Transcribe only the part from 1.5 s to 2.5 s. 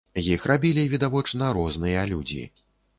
розныя людзі.